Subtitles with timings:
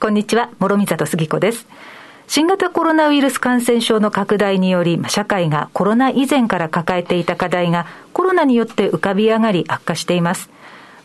[0.00, 1.66] こんにちは、諸見里杉子です。
[2.26, 7.84] 新型コロナウイルス感染症の拡大により、社会がコロナ以前から抱えていた課題が
[8.14, 10.48] コロナによって浮かび上がり悪化しています。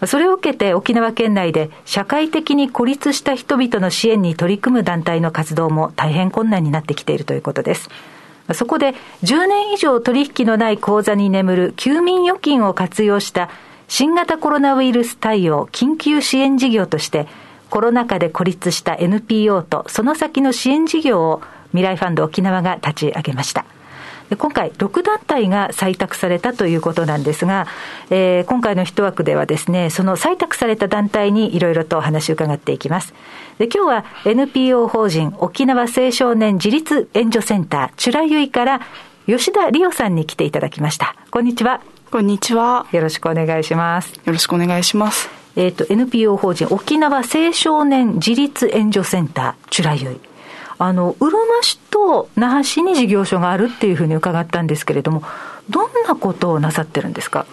[0.05, 7.89] それを受けて沖縄県内で社会的に孤立した人々の支援に取り組む団体の活動も大変困難になってきているということです。
[8.53, 8.93] そこで
[9.23, 13.49] 10年以上取引のない口座に眠る休眠預金を活用した
[13.89, 17.27] 新型コロナウイルス対応緊急支援事業として
[17.75, 21.41] コロナ禍で孤立した NPO とその先の支援事業を
[21.71, 23.65] 未来ファンド沖縄が立ち上げました。
[24.37, 27.67] 今回、6団体が採択されたということなんですが、
[28.09, 33.13] えー、今回の一枠ではですね、その採択された団体にいろいろとお話を伺っていきます。
[33.57, 38.79] で今日は NPO 法人沖縄青少年自立援助センター、チュラユイから
[39.25, 41.17] 吉田理央さんに来ていただきました。
[41.29, 41.81] こんにちは。
[42.09, 42.87] こんにちは。
[42.93, 44.13] よろしくお願いします。
[44.13, 45.34] よろしくお願いします。
[45.55, 50.19] えっ、ー、と、NPO 法人沖縄青少年自立援助センター、チュラユイ。
[50.77, 55.23] あの、うるま市と那覇市に事業所があるっていうふうに伺ったんですけれども、
[55.69, 57.45] どんなことをなさってるんですか？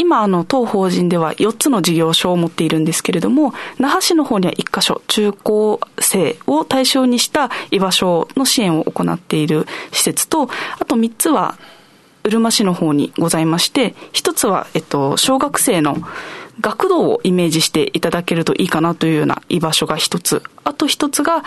[0.00, 11.56] 今、あの、当法人では4つの事業所を持っているんですけれども、那覇市の方には1箇所、中高生を対象にした居場所の支援を行っている施設と、あと3つは、
[12.28, 15.96] うるま市の方にございまして、1つは、えっと、小学生の
[16.60, 20.42] 学童をイメージしていただけるといいかなというような居場所が1つ。
[20.62, 21.42] あと1つが、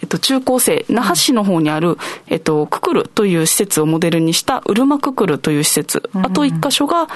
[0.00, 6.08] えっと、中高生、那覇市の方にある、えっと、ククルという施設をモデルにしたうるまククルという施設。
[6.14, 7.08] あと一箇所が、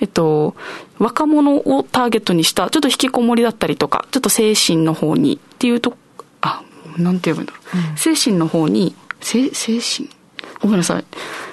[0.00, 0.54] えっと、
[0.98, 5.94] 若者をターゲットにした、ちょっと引きこもりだったりとか、ちょっと精神の方にっていうと、
[6.40, 6.62] あ、
[6.96, 7.76] なんて言うんだろう。
[7.90, 10.08] うん、精神の方に、精神？
[10.60, 11.04] ごめんなさい。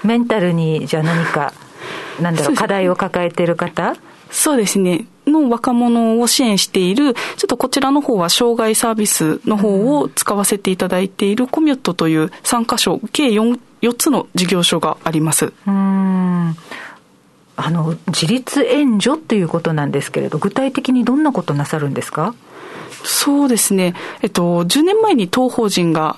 [0.03, 1.53] メンタルに、じゃあ何か、
[2.21, 3.95] なんだろう、課題を抱えている方？
[4.31, 5.05] そうですね。
[5.27, 15.51] の若者を支援している、ちょっとこちらの方は障害サービスの方を使わせていただいているコミュットという3箇所、計 4, 4つの事業所があります。
[15.67, 16.55] うん
[17.57, 22.33] あの、自立援助っていうことなんですけれど、具体的にどんなことなさるんですか？
[23.03, 23.93] そうですね。
[24.21, 26.17] えっと、10年前に当法人が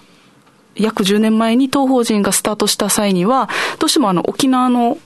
[0.79, 3.49] 約10年前に当法人がスタートした際には、
[3.79, 4.97] どうしてもあの沖縄の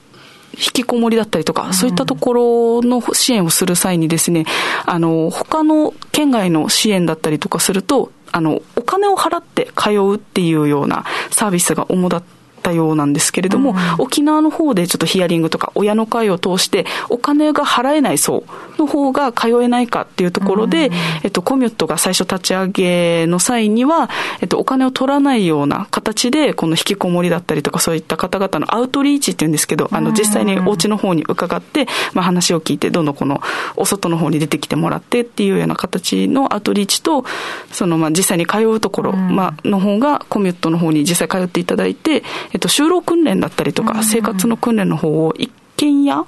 [0.53, 4.45] 引きこもりだったりとか、そういったところの支援をする際にですね、
[4.85, 18.43] あの、他の県外の支援だったりとかすると、あの、お金を払って通うっていうようなサービスが主だったったようなんですけれども、うん、沖縄の方でちょっとヒアリングとか親の会を通してお金が払えない層
[18.77, 24.09] の方が通えないかっていうところで、うん、えっと、コミュットが最初立ち上げの際には、
[24.41, 33.41] えっと、お金を取らないような形で、この引きこもりだったりとかそういった方々のアウトリーチっていうんですけど、あの、実際にお家の方に伺って、まあ、話を聞いて、どんどんこの、
[33.75, 37.25] お外の方に出てきてもらってっていうような形のアウトリーチと、
[37.71, 42.23] その、まあ、実際に通うところ、まあ、の方が、コミュットの方に実際通っていただいて、
[42.53, 46.25] えっと、就労訓練だったりとか、生活の訓練の方を一軒家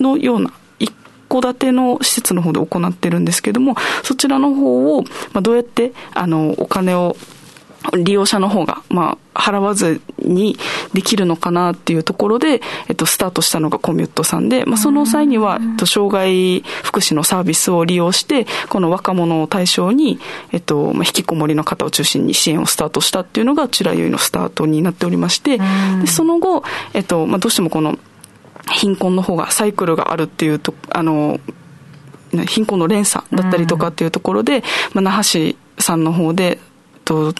[0.00, 0.92] のような、一
[1.28, 7.16] 戸建ての施設の方で行ってるんですけども、そちらの方を、まあ、どうやって、あの、お金を
[7.92, 10.56] 利用者の方が、まあ、払わずに
[10.92, 20.18] できるのかなっていうところで、えっと、スタートしたのがコミュットさんで、まあ、その際には、えっと、障害福祉のサービスを利用して、この若者を対象に、
[20.52, 26.64] えっと、まあ、引きこもりの方を中心に支援をスタートしたっていうのが、チュラユイのスタートになっておりまして、でその後、
[26.94, 27.98] えっと、まあ、どうしてもこの、
[28.72, 31.40] 貧困の方が、サイクルがあるっていうと、あの、
[32.48, 36.58] 貧困の連鎖だったりとかっていうところで、まあ、那覇市さんの方で、
[37.04, 37.32] と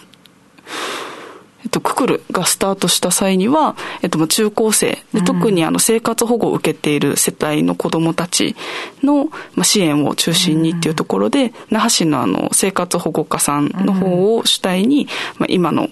[1.63, 8.55] えっと、ククルがスタートした際には、えっと、中高生で、特にあの生活保護を受けている世帯の子どもたち
[9.03, 9.29] の
[9.63, 15.07] 支援を中心にっていうところで、那覇市のあの生活保護課さんの方を主体に、
[15.39, 15.89] まあ、今の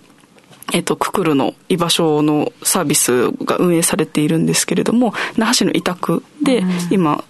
[0.73, 7.23] えっと、ククルの居場所のサービスが運営されているんですけれども、那覇市の委託で今、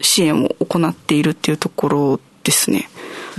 [0.00, 2.88] 支援を行っているっていうところですね。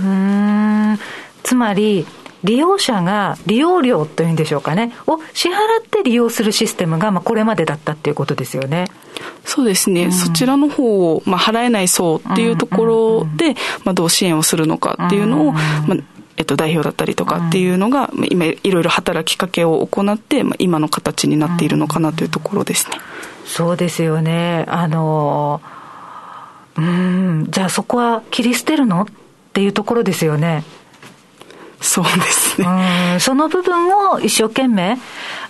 [0.00, 0.98] うん。
[1.42, 2.06] つまり、
[2.46, 8.86] 利用者が利用料というんでしょうかね、を支払って利用するシステムが、まあ、これまでだったっていうことですよね。
[9.44, 13.54] そうですね、うん、そちらの方を、まあ、払えない層っていうところで、
[13.84, 15.96] まあ、どう支援をするのかっていうのを、まあ
[16.36, 22.98] えっと、代表だったりとかっていうのが、うん、今いろいろ働きかけを行って、まあ、今の形になっているのかなというところですね。
[23.44, 24.66] そうですよね。
[24.68, 25.62] あの、
[26.76, 29.02] うん、じゃあそこは切り捨てるの？
[29.02, 29.06] っ
[29.54, 30.64] ていうところですよね。
[31.80, 33.18] そうですね。
[33.20, 34.98] その部分を一生懸命、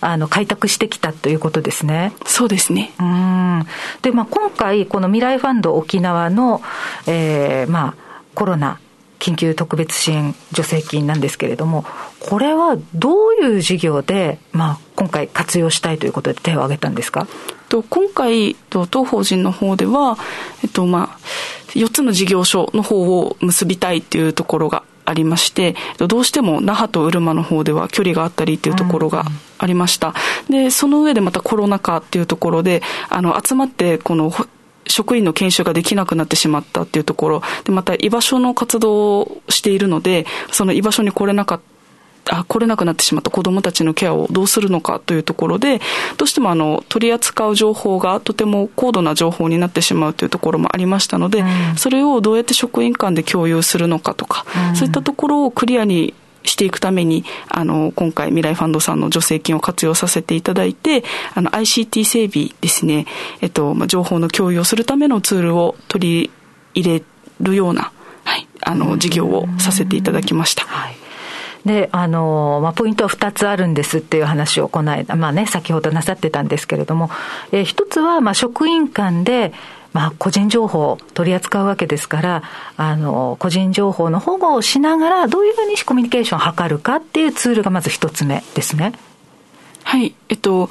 [0.01, 2.13] あの、開拓してきたということですね。
[2.27, 2.93] そうですね。
[2.99, 3.67] うん。
[4.03, 6.63] で、まあ、今回、この未来ファンド沖縄の、
[7.07, 8.79] えー、まあ、コロナ
[9.19, 11.85] 緊急特別支援助成金なんですけれども、
[12.21, 17.27] これはどういう事業で、まあ、今回活用したいということで手を挙げたんですか？
[17.89, 20.19] 今回、当法人の方では、
[20.63, 21.19] えっと、まあ、
[21.73, 29.25] 4つの事業所の方を結びたいっていうところがありまして、どうしても那覇とうるまの方では距離があったりっていうところが
[29.59, 30.15] ありました。
[30.51, 34.33] で、その上でまたコロナ禍っていうところで、あの、集まってこの
[34.87, 41.76] 職員の研修ができなくなってしまったっていうところ、で、また居場所の活動をしているので、その居場所に来れなかった
[42.31, 45.81] あ来れなくなってしまった子どもたちのケアをどうするのかというところで
[46.17, 56.15] どうしてもあの取り扱う情報がとても高度な情報になってしまうというところもありましたので、うん、それをどうやって職員間で共有するのかとか、うん、そういったところをクリアに
[56.45, 61.03] していくために、あの、今回未来ファンドさんの助成金を活用させていただいて、
[61.35, 63.07] あの、ICT 整備ですね、
[63.41, 66.31] えっと、まあ、情報の共有をするためのツールを取り
[66.75, 67.03] 入れ
[67.41, 67.91] るような、
[68.25, 70.65] はい、あの、事業をさせていただきました。
[70.65, 71.06] はい
[71.67, 77.11] で、あの、まあ、ポイントは2つあるんですっていう話をこの間、まあね、先ほどなさってたんですけれども、
[77.51, 79.53] えー、1つは、まあ、職員間で、
[79.93, 82.43] まあ、個人情報を取り扱うわけですから、
[82.77, 88.93] あの、個人情報の保護をしながら、どういうふうにコミュニケーションを図るかっていうツールがまず一つ目ですね。
[89.83, 90.15] はい。
[90.29, 90.71] えっと、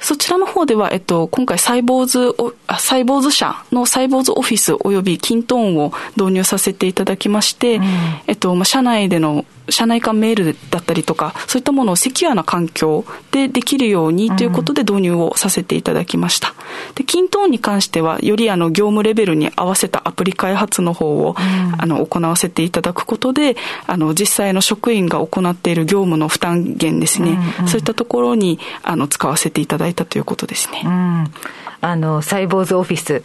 [0.00, 2.34] そちらの方では、えっと、今回サイボーズ、
[2.78, 7.84] サイボーズ社のサイボーズオフィス及びキントーンを導入させていただきまして、うん、
[8.26, 16.54] えっと、まあ、社内での社内間メールだったりとか、そういったものをセキュアな環境でできるようにということで導入をさせていただきました。
[16.94, 21.34] で、キントーンに関しては、よりあの業務レベルに合わせたアプリ開発の方を、
[21.78, 23.56] あの行わせていただくことで、
[23.86, 30.82] あの実際の職員が行っている業務の負担減ですね、うんうん、そういったところにあの使わせていただいたということですね。
[30.84, 31.32] うん、
[31.80, 33.22] あのサイボーズオフィス。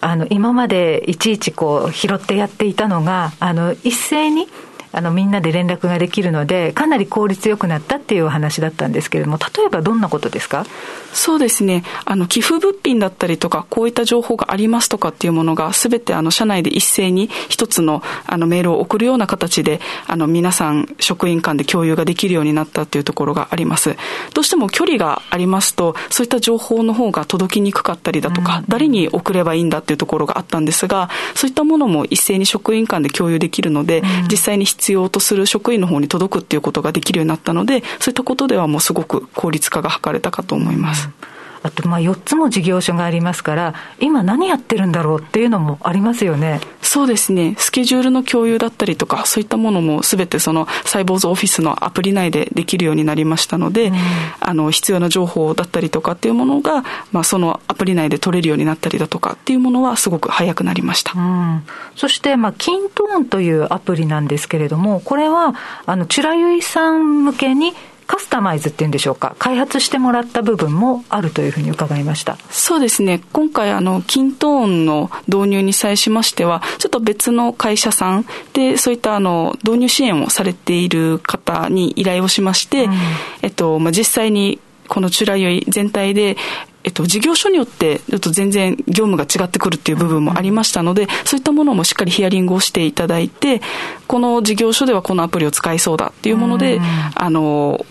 [0.00, 4.46] あの今までいちいちこう拾ってやっていたのがあの一斉に
[4.94, 10.64] あのみんなで連絡ができるので、かなり効率よくなったっていうお話だったんですけれども、例えばどんなことですか？
[11.12, 23.96] そうですね、あの寄付物品だったりとか、こういった情報がありますとかっていうものが、すべてあの社内で一斉に一つのあのメールを送るような形で、あの皆さん、職員間で共有ができるようになったっていうところがあります。
[24.34, 41.08] どうしても距離がありますと、そういった情報の方が届きにくかったりだとか、うん、誰に送ればいいんだっていうところがあったんですが、そういったものも一斉に職員間で共有できるので、うん、実際に必必要とする職員の方に届くっていうことができるようになったので、そういったことではもうすごく効率化が図れたかと思います。
[41.28, 41.33] うん
[41.64, 46.60] あとまあ4つも事業所がありますから、今何やってるんだろうっていうのもありますよね。
[46.82, 47.54] そうですね。
[47.58, 53.94] スケジュールの共有だったりとか、そういったものもすべてそのサイボーズオフィスのアプリ内でできるようになりましたので、うん、
[54.40, 61.18] あの、必要な情報だったりとかっていうものが、まあそのアプリ内で取れるようになったりだとかっていうものはすごく早くなりました。
[61.18, 61.64] うん、
[61.96, 65.54] そして、まあ、キントーンというアプリなんですけれども、これは、
[65.86, 67.72] あの、チュラユイさん向けに
[68.06, 72.36] カスタマイズっていうんでしょうか、開発してもらった部分もあるというふうに伺いました。
[72.50, 73.20] そうですね。
[73.32, 82.94] 今回、あの、キントーンの導入に際しましては、ちょっと別の会社さんで、そういったあの、導入支援をされている方に依頼をしまして、うん、
[83.42, 84.58] えっと、まあ、実際に
[84.88, 86.36] このチュラユイ全体で、
[86.84, 93.62] えっと、事業所によってちょっと全然業務が違ってくるっていう部分もありましたので、そういったものもしっかりヒアリングをしていただいて、
[94.06, 96.80] この事業所ではこのアプリを使いそうだっていうもので、
[97.14, 97.84] あの、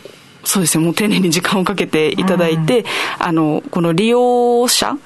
[0.46, 2.86] そうですね、もう丁寧に時間をかけていただいて、
[3.18, 4.98] あの、この利用者、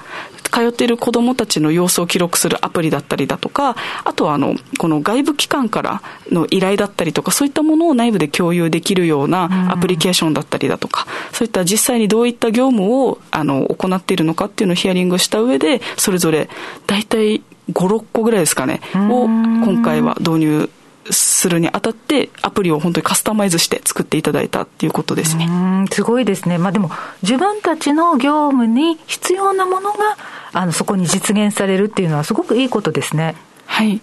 [0.49, 6.01] 通っている子どもたちの様子を記録するアプリだったりだとか、あとはあの、この外部機関から
[6.31, 16.49] の依頼だったりとか、そういったものを内部で共有できるようなアプリケーションだったりだとか、そういった実際にどういった業務をあの行っているのかっていうのをヒアリングした上で、それぞれ
[16.85, 20.69] 大体5、6個ぐらいですかね、を今回は導入
[21.11, 25.47] するにあたって、アプリを本当にカスタマイズして作っていただいたっていうことですね。
[25.91, 26.57] すごいですね。
[26.57, 30.17] まあでも、自分たちの業務に必要なものが、
[30.53, 33.35] あの、そこに実現されるっていうのはすごくいいことですね。
[33.65, 34.01] はい。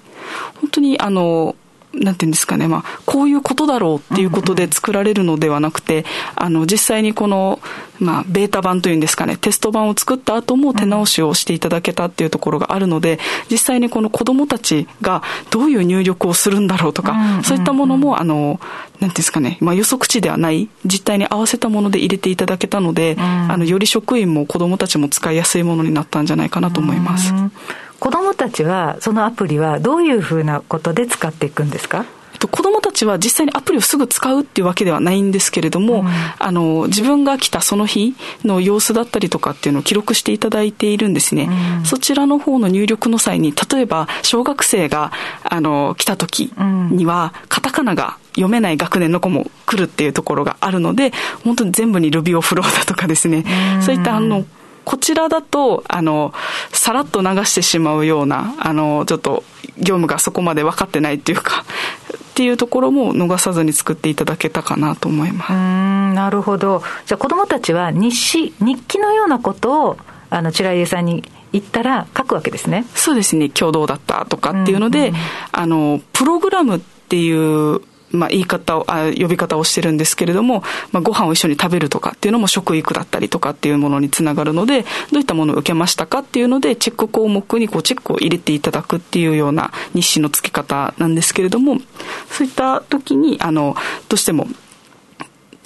[0.60, 1.56] 本当に、あの、
[1.94, 7.60] なんていうんですかね、まあ、こういうことだろうっていうことで作られるのではなくて、あの、実際にこの、
[8.00, 13.18] まあ、ベータ版というんですかね、テスト版を作った後も手直しをしていただけたっていうところがあるので、
[13.50, 18.60] 実際にこの子供たちがどういう入力をするんだろうとか、そういったものも、あの、
[19.00, 27.32] なんですかね、まあ、予測値ではない実態に合わせたもので入れていただけたので、あの、より職員も子供たちも使いやすいものになったんじゃないかなと思います。
[28.04, 32.04] 子どもたちは、そのアプリはどういうふうなことで使っていくんですか？
[32.38, 36.08] 子供たちは実際にアプリをすぐ使うっていうわけではないんですけれども、うん、
[36.38, 41.48] あの、自分が来たその日の様子だったりとかっていうのを記録していただいているんですね。
[41.78, 45.10] うん、そちらの方の入力の際に、例えば小学生が、
[45.42, 46.52] あの、来た時
[46.90, 53.46] には、カタカナが読めない学年の子も来るっていうところがあるので、本当に全部にルビオフローだとかですね、
[53.80, 54.44] そういったあの、
[54.84, 56.32] こちらだと、あの、
[56.72, 59.44] さらっと流してしまうような、あの、ちょっと
[59.78, 61.64] 業務がそこまで分かってないっていうか、
[62.16, 65.52] っていうところも逃さずに作っていただけたかなと思います。
[65.52, 66.82] うんなるほど。
[67.06, 69.96] じゃあ子供たちは日誌、日記のようなことを、
[70.30, 72.84] あの、チライエさんに言ったら書くわけですね。
[72.94, 73.48] そうですね。
[73.48, 75.20] 共同だったとかっていうので、うんうん、
[75.52, 77.80] あの、プログラムっていう
[78.14, 91.78] まあ、言い方をあ、呼び方をしてるんですけれども、まあ、ご飯を一緒に食べるとかっていうのも食育だったりとかっていうものにつながるので、どういったものを受けましたかっていうので、チェック項目にこうチェックを入れていただくっていうような日誌の付け方なんですけれども、
[92.30, 93.76] そういった時に、あの、
[94.08, 94.46] どうしても、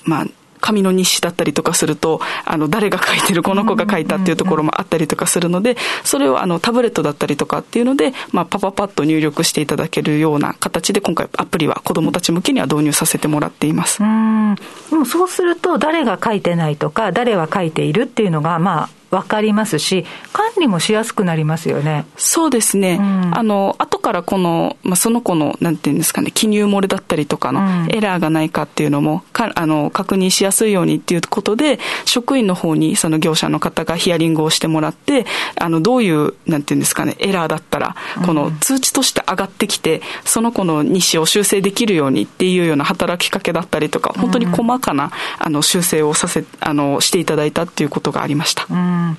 [0.05, 0.27] まあ、
[0.61, 14.03] 紙の日誌だったりとかすると、あの、誰が書いてる、この子が書いたっていうところもあったりとかするので、それをあの、タブレットだったりとかっていうので、まあ、パパパッと入力していただけるような形で、今回アプリは子供たち向けには導入させてもらっています。
[14.03, 14.55] うん。
[14.91, 22.05] でもそうすると、誰が書いてないとか、誰は書いているっていうのが、まあ、分かりますし、管理もしやすくなりますよね。
[22.17, 22.99] そうですね。
[23.01, 27.61] うん、あの、後からこの、まあ、その子の、なんていうんですかね、記入漏れだったりとかの
[27.91, 35.27] エラーがないかっていうのも、かあの、確認しやすいようにっていうことで、職員の方にその業者の方がヒアリングをしてもらって、
[35.61, 48.67] あの、どういう、なんていうんですかね、エラーだったら、この通知として上がってきて、その子の日誌を修正できるようにっていうような働きかけだったりとか、本当に細かな、あの、修正をさせ、あの、していただいたっていうことがありました。
[48.71, 49.19] うん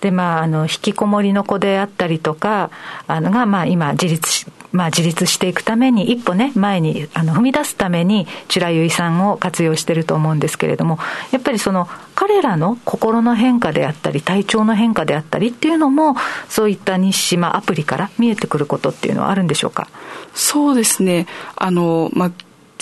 [0.00, 2.70] で、まあ、あの、引きこもりの子であったりとか、
[3.06, 10.98] あのが、まあ、今、自立し、まあ、自立していくために、一歩ね、前にあの踏み出すために、チラユイさんを活用していると思うんですけれども、
[11.30, 16.14] やっぱりその、彼らの心の変化であったり、体調の変化であったりっていうのも、
[16.48, 19.88] そういった日島アプリから見えてくることっていうのはあるんでしょうか？
[20.34, 21.26] そうですね。
[21.56, 22.30] あの、まあ、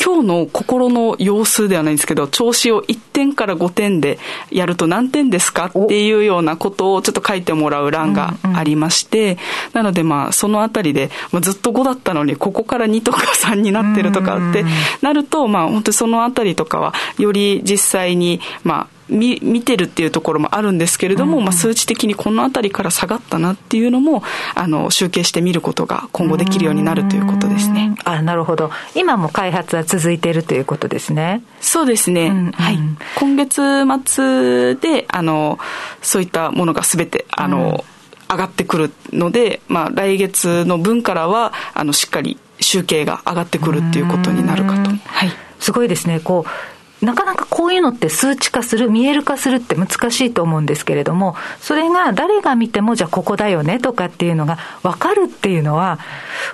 [0.03, 4.19] 今日の心の様子ではないんですけど、調子を1点から5点で
[4.51, 9.39] やると何点ですかっていうようなことをちょっと書いてもらう欄がありまして、うんうん、
[9.75, 14.65] なのでまあそのあたりで、まあ、ずっと5だったのにここから2とか3になってるとかって
[15.01, 24.23] なると、まあ本当そのあたりとかはより実際にまあ見見てるっていうところもあるんですけれども、うん、まあ、数値的にこの辺りから下がったなっていうのも
[24.55, 27.95] あの集計してみることが今後できるようになるということですね。
[28.05, 28.71] あなるほど。
[28.95, 31.43] 今も開発は続いているということですね。
[31.61, 32.79] そうですね、うんうん、はい、
[33.17, 33.63] 今月
[34.07, 35.59] 末であの
[36.03, 44.91] そういったものがすべてあの、うん、上がってくるので、まあ、来月の分からはあのしっかり集計が上がってくるっていうことになるかと。
[44.91, 45.31] はい、
[45.61, 46.21] すごいですね。
[46.21, 46.74] こう
[47.05, 55.99] なかなかこういうのって数値化する、見える化するって難しいと思うんですけれども、それが誰が見ても、じゃあここだよねとかっていうのが分かるっていうのは、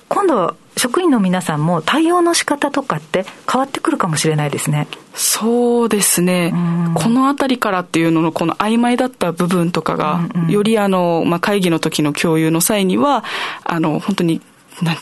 [0.08, 4.86] 今度、職員の皆さんも対応の仕方とかって変わってくるかもしれないですね。
[5.14, 6.54] そうですね。
[6.94, 13.24] このあたりからっていうののこの曖昧だった部分とかが、よりあの、まあ、会議の時の共有の際には、
[13.64, 14.40] あの、本当に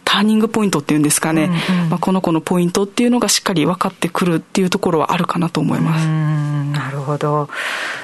[0.05, 6.07] ターニングポイントっていうんですかね、うんうん、まあ、この子のポイントっていうのがしっかり分かってくるっていうところはあるかなと思います。
[6.73, 7.49] なるほど。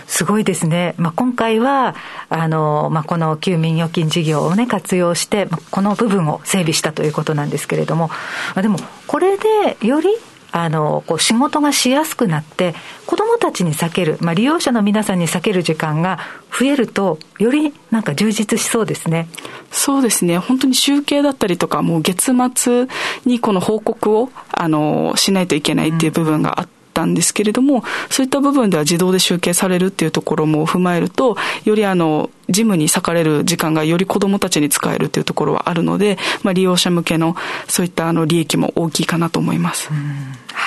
[0.06, 0.94] すごいですね。
[0.99, 1.94] まあ、今回は、
[2.28, 8.14] あの、まあ、この休眠預金事業をね、活用して、この部分を整備したということなんですけれども、ま
[8.56, 10.09] あ、でも、これでより
[10.56, 16.20] あの、こう仕事がしやすくなって、子供たちに避ける、まあ、利用者の皆さんに避ける時間が
[16.56, 19.28] 増えると、よりなんか充実しそうですね。
[19.73, 20.38] そうですね。
[20.38, 22.87] 本当に集計だったりとか、もう月末
[23.25, 37.34] にこの報告を、あの、しないといけないっていう部分があって、ったんですけれども、そういった部分では自動で集計されるっていうところも踏まえると、よりあの、事務に割かれる時間がより子供たちに使えるっていうところはあるので、まあ、利用者向けの
[37.66, 39.90] そういったあの利益も大きいかなと思います。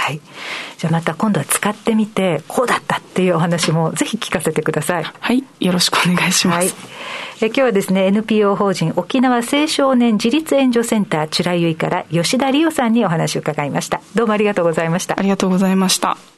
[0.08, 0.22] はい。
[0.78, 5.04] じゃあまた今度は使ってみて、こうだったっていうお話もぜひ聞かせてください。
[5.04, 5.44] はい。
[5.60, 6.68] よろしくお願いします。
[6.68, 6.74] はい
[7.40, 14.02] え今日はですね、NPO 法人沖縄青少年自立援助センターチュラユイから吉田理央さんにお話を伺いました。
[14.16, 15.20] どうもありがとうございました。
[15.20, 16.37] ありがとうございました。